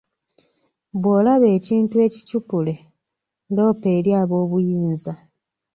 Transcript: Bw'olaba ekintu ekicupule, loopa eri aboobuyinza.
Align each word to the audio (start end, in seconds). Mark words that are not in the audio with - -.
Bw'olaba 1.01 1.47
ekintu 1.57 1.95
ekicupule, 2.07 2.75
loopa 3.55 3.87
eri 3.97 4.11
aboobuyinza. 4.21 5.13